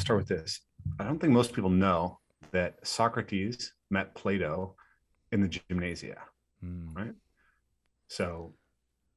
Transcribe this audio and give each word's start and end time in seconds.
start 0.00 0.18
with 0.18 0.28
this. 0.28 0.60
I 0.98 1.04
don't 1.04 1.18
think 1.18 1.32
most 1.32 1.52
people 1.52 1.70
know 1.70 2.18
that 2.52 2.76
Socrates 2.86 3.72
met 3.90 4.14
Plato 4.14 4.74
in 5.32 5.40
the 5.40 5.48
gymnasia, 5.48 6.18
mm. 6.64 6.94
right? 6.94 7.14
So 8.08 8.54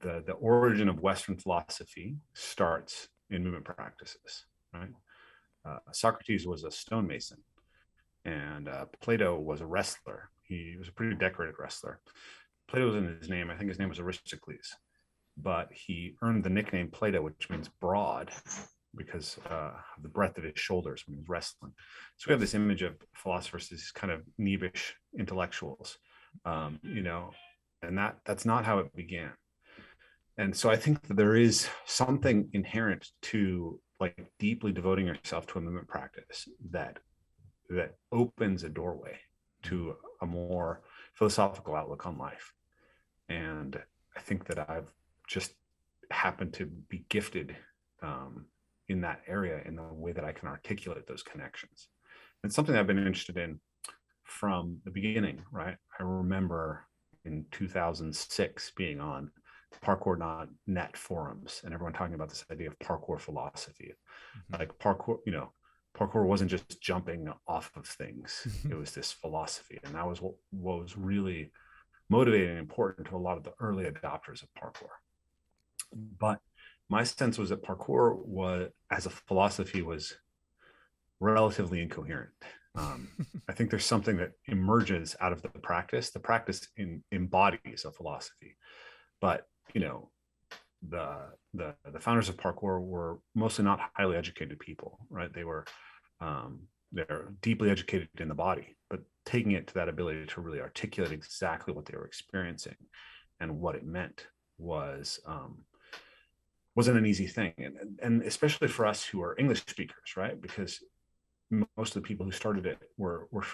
the 0.00 0.22
the 0.26 0.34
origin 0.34 0.88
of 0.88 1.00
Western 1.00 1.36
philosophy 1.36 2.16
starts 2.34 3.08
in 3.30 3.44
movement 3.44 3.64
practices, 3.64 4.46
right? 4.72 4.92
Uh, 5.64 5.78
Socrates 5.92 6.46
was 6.46 6.64
a 6.64 6.70
stonemason, 6.70 7.38
and 8.24 8.68
uh, 8.68 8.84
Plato 9.00 9.38
was 9.38 9.60
a 9.60 9.66
wrestler. 9.66 10.28
He 10.42 10.76
was 10.78 10.88
a 10.88 10.92
pretty 10.92 11.16
decorated 11.16 11.54
wrestler. 11.58 12.00
Plato 12.68 12.86
was 12.86 12.96
in 12.96 13.16
his 13.18 13.30
name. 13.30 13.50
I 13.50 13.56
think 13.56 13.70
his 13.70 13.78
name 13.78 13.88
was 13.88 13.98
Aristocles, 13.98 14.74
but 15.36 15.68
he 15.72 16.16
earned 16.22 16.44
the 16.44 16.50
nickname 16.50 16.90
Plato, 16.90 17.22
which 17.22 17.48
means 17.48 17.70
broad, 17.80 18.30
because 18.96 19.38
uh, 19.50 19.72
of 19.96 20.02
the 20.02 20.08
breadth 20.08 20.38
of 20.38 20.44
his 20.44 20.52
shoulders 20.56 21.02
when 21.06 21.14
he 21.14 21.20
was 21.20 21.28
wrestling. 21.28 21.72
So 22.16 22.28
we 22.28 22.32
have 22.32 22.40
this 22.40 22.54
image 22.54 22.82
of 22.82 22.94
philosophers 23.14 23.70
as 23.72 23.90
kind 23.90 24.12
of 24.12 24.22
kneebish 24.40 24.92
intellectuals, 25.18 25.98
um, 26.44 26.78
you 26.82 27.02
know, 27.02 27.30
and 27.82 27.98
that 27.98 28.18
that's 28.24 28.44
not 28.44 28.64
how 28.64 28.78
it 28.78 28.94
began. 28.94 29.32
And 30.36 30.56
so 30.56 30.70
I 30.70 30.76
think 30.76 31.02
that 31.02 31.16
there 31.16 31.36
is 31.36 31.68
something 31.84 32.48
inherent 32.52 33.08
to 33.22 33.80
like 34.00 34.26
deeply 34.38 34.72
devoting 34.72 35.06
yourself 35.06 35.46
to 35.46 35.58
a 35.58 35.62
movement 35.62 35.88
practice 35.88 36.48
that 36.70 36.98
that 37.70 37.94
opens 38.12 38.64
a 38.64 38.68
doorway 38.68 39.18
to 39.62 39.94
a 40.20 40.26
more 40.26 40.82
philosophical 41.14 41.74
outlook 41.74 42.06
on 42.06 42.18
life. 42.18 42.52
And 43.28 43.80
I 44.16 44.20
think 44.20 44.46
that 44.46 44.68
I've 44.68 44.92
just 45.26 45.54
happened 46.10 46.52
to 46.54 46.66
be 46.66 47.04
gifted 47.08 47.56
um, 48.02 48.46
in 48.88 49.00
that 49.00 49.22
area 49.26 49.60
in 49.64 49.76
the 49.76 49.82
way 49.82 50.12
that 50.12 50.24
I 50.24 50.32
can 50.32 50.48
articulate 50.48 51.06
those 51.06 51.22
connections. 51.22 51.88
It's 52.42 52.54
something 52.54 52.76
I've 52.76 52.86
been 52.86 52.98
interested 52.98 53.38
in 53.38 53.60
from 54.24 54.78
the 54.84 54.90
beginning, 54.90 55.42
right? 55.50 55.76
I 55.98 56.02
remember 56.02 56.86
in 57.24 57.46
2006 57.52 58.72
being 58.76 59.00
on 59.00 59.30
parkour.net 59.82 60.96
forums 60.96 61.62
and 61.64 61.74
everyone 61.74 61.92
talking 61.92 62.14
about 62.14 62.28
this 62.28 62.44
idea 62.50 62.68
of 62.68 62.78
parkour 62.78 63.20
philosophy. 63.20 63.92
Mm-hmm. 64.52 64.60
Like 64.60 64.78
parkour, 64.78 65.18
you 65.26 65.32
know, 65.32 65.52
parkour 65.96 66.26
wasn't 66.26 66.50
just 66.50 66.80
jumping 66.80 67.32
off 67.46 67.72
of 67.76 67.86
things, 67.86 68.46
it 68.68 68.74
was 68.74 68.92
this 68.92 69.12
philosophy. 69.12 69.78
And 69.84 69.94
that 69.94 70.06
was 70.06 70.20
what, 70.20 70.34
what 70.50 70.82
was 70.82 70.96
really 70.96 71.50
motivating 72.10 72.50
and 72.50 72.58
important 72.58 73.08
to 73.08 73.16
a 73.16 73.18
lot 73.18 73.36
of 73.36 73.44
the 73.44 73.54
early 73.60 73.84
adopters 73.84 74.42
of 74.42 74.48
parkour. 74.60 74.90
But 76.18 76.40
my 76.88 77.04
sense 77.04 77.38
was 77.38 77.50
that 77.50 77.62
parkour 77.62 78.24
was 78.24 78.70
as 78.90 79.06
a 79.06 79.10
philosophy 79.10 79.82
was 79.82 80.14
relatively 81.20 81.80
incoherent. 81.80 82.30
Um, 82.76 83.08
i 83.48 83.52
think 83.52 83.70
there's 83.70 83.84
something 83.84 84.16
that 84.16 84.32
emerges 84.46 85.16
out 85.20 85.32
of 85.32 85.42
the 85.42 85.48
practice. 85.48 86.10
The 86.10 86.20
practice 86.20 86.68
in, 86.76 87.02
embodies 87.12 87.84
a 87.84 87.92
philosophy. 87.92 88.56
But 89.20 89.46
you 89.72 89.80
know 89.80 90.10
the 90.86 91.16
the 91.54 91.74
the 91.90 92.00
founders 92.00 92.28
of 92.28 92.36
parkour 92.36 92.80
were 92.80 93.18
mostly 93.34 93.64
not 93.64 93.80
highly 93.94 94.16
educated 94.16 94.58
people 94.58 94.98
right? 95.08 95.32
They 95.32 95.44
were 95.44 95.64
um, 96.20 96.60
they're 96.92 97.32
deeply 97.40 97.70
educated 97.70 98.08
in 98.18 98.28
the 98.28 98.34
body 98.34 98.76
but 98.90 99.00
taking 99.24 99.52
it 99.52 99.66
to 99.66 99.74
that 99.74 99.88
ability 99.88 100.26
to 100.26 100.40
really 100.40 100.60
articulate 100.60 101.12
exactly 101.12 101.72
what 101.74 101.86
they 101.86 101.96
were 101.96 102.06
experiencing 102.06 102.76
and 103.40 103.60
what 103.60 103.74
it 103.74 103.84
meant 103.84 104.26
was 104.58 105.18
um, 105.26 105.58
wasn't 106.76 106.98
an 106.98 107.06
easy 107.06 107.26
thing. 107.26 107.52
And, 107.58 107.98
and 108.02 108.22
especially 108.22 108.68
for 108.68 108.86
us 108.86 109.04
who 109.04 109.22
are 109.22 109.38
english 109.38 109.64
speakers 109.66 110.16
right? 110.16 110.40
Because 110.40 110.82
most 111.76 111.94
of 111.94 112.02
the 112.02 112.06
people 112.06 112.26
who 112.26 112.32
started 112.32 112.66
it 112.66 112.78
were 112.96 113.28
were 113.30 113.44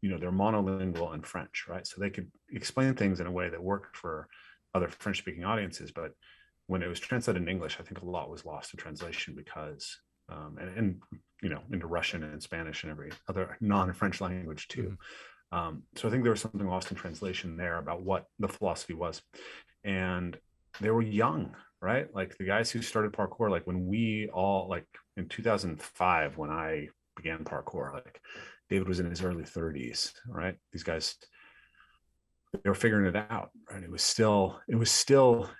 you 0.00 0.10
know 0.10 0.18
they're 0.18 0.32
monolingual 0.32 1.14
in 1.14 1.22
french 1.22 1.66
right? 1.68 1.86
So 1.86 2.00
they 2.00 2.10
could 2.10 2.30
explain 2.50 2.94
things 2.94 3.20
in 3.20 3.26
a 3.26 3.32
way 3.32 3.48
that 3.48 3.62
worked 3.62 3.96
for 3.96 4.28
other 4.74 4.88
french 4.88 5.18
speaking 5.18 5.44
audiences. 5.44 5.92
But 5.92 6.12
when 6.66 6.82
it 6.82 6.88
was 6.88 7.00
translated 7.00 7.42
in 7.42 7.48
english 7.48 7.76
i 7.78 7.82
think 7.82 8.00
a 8.00 8.04
lot 8.04 8.30
was 8.30 8.44
lost 8.44 8.72
in 8.72 8.78
translation 8.78 9.34
because 9.36 9.98
um, 10.28 10.56
and, 10.60 10.78
and 10.78 11.02
you 11.42 11.48
know 11.48 11.60
into 11.72 11.86
russian 11.86 12.22
and 12.22 12.42
spanish 12.42 12.82
and 12.82 12.92
every 12.92 13.10
other 13.28 13.56
non-french 13.60 14.20
language 14.20 14.68
too. 14.68 14.96
Mm-hmm. 15.52 15.58
um, 15.58 15.82
so 15.96 16.08
i 16.08 16.10
think 16.10 16.22
there 16.22 16.32
was 16.32 16.40
something 16.40 16.66
lost 16.66 16.90
in 16.90 16.96
translation 16.96 17.56
there 17.56 17.78
about 17.78 18.02
what 18.02 18.26
the 18.38 18.48
philosophy 18.48 18.94
was. 18.94 19.20
And 19.84 20.38
they 20.80 20.90
were 20.90 21.02
young 21.02 21.54
right? 21.82 22.06
Like 22.14 22.38
the 22.38 22.44
guys 22.44 22.70
who 22.70 22.80
started 22.80 23.12
parkour, 23.12 23.50
like 23.50 23.66
when 23.66 23.86
we 23.86 24.30
all 24.32 24.68
like 24.68 24.86
in 25.16 25.28
2005 25.28 26.38
when 26.38 26.48
I 26.48 26.88
began 27.16 27.44
parkour, 27.44 27.92
like 27.92 28.20
David 28.70 28.88
was 28.88 29.00
in 29.00 29.10
his 29.10 29.22
early 29.22 29.42
30s, 29.42 30.12
right? 30.28 30.54
These 30.72 30.84
guys 30.84 31.16
they 32.52 32.70
were 32.70 32.74
figuring 32.74 33.06
it 33.06 33.16
out, 33.16 33.50
right? 33.70 33.82
It 33.82 33.90
was 33.90 34.02
still 34.02 34.60
it 34.68 34.76
was 34.76 34.90
still 34.90 35.50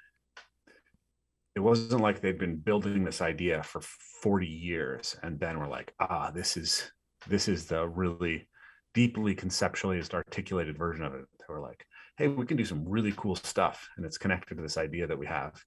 it 1.56 1.60
wasn't 1.60 2.00
like 2.00 2.20
they'd 2.20 2.38
been 2.38 2.56
building 2.56 3.04
this 3.04 3.20
idea 3.20 3.62
for 3.62 3.82
40 4.22 4.46
years 4.46 5.16
and 5.22 5.38
then 5.40 5.58
we're 5.58 5.68
like, 5.68 5.92
ah, 5.98 6.30
this 6.30 6.56
is 6.56 6.90
this 7.28 7.48
is 7.48 7.66
the 7.66 7.86
really 7.88 8.48
deeply 8.94 9.34
conceptually 9.34 10.00
articulated 10.14 10.78
version 10.78 11.04
of 11.04 11.14
it. 11.14 11.24
They 11.40 11.52
were 11.52 11.60
like, 11.60 11.84
hey, 12.22 12.28
we 12.28 12.46
can 12.46 12.56
do 12.56 12.64
some 12.64 12.84
really 12.88 13.12
cool 13.16 13.34
stuff 13.34 13.88
and 13.96 14.06
it's 14.06 14.16
connected 14.16 14.54
to 14.54 14.62
this 14.62 14.76
idea 14.76 15.08
that 15.08 15.18
we 15.18 15.26
have 15.26 15.60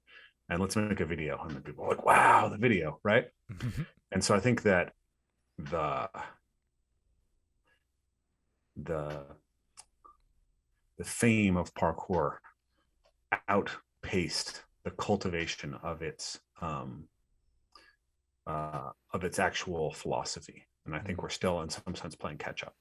and 0.50 0.62
let's 0.62 0.78
make 0.78 1.02
a 1.02 1.06
video 1.06 1.38
and 1.42 1.52
then 1.52 1.62
people 1.62 1.84
are 1.84 1.90
like 1.90 2.06
wow 2.06 2.48
the 2.48 2.58
video 2.58 2.98
right 3.04 3.26
mm-hmm. 3.52 3.82
and 4.14 4.24
so 4.24 4.34
i 4.34 4.40
think 4.40 4.62
that 4.62 4.94
the 5.58 6.10
the 8.82 9.24
the 10.98 11.04
fame 11.04 11.58
of 11.58 11.74
parkour 11.74 12.38
outpaced 13.50 14.64
the 14.86 14.92
cultivation 14.92 15.76
of 15.84 16.02
its 16.02 16.40
um 16.62 17.04
uh 18.48 18.92
of 19.14 19.26
its 19.26 19.40
actual 19.40 19.92
philosophy 19.92 20.64
and 20.86 20.96
i 20.96 21.00
think 21.00 21.18
mm-hmm. 21.18 21.24
we're 21.24 21.30
still 21.30 21.62
in 21.62 21.70
some 21.70 21.96
sense 21.96 22.16
playing 22.16 22.38
catch 22.38 22.64
up 22.64 22.74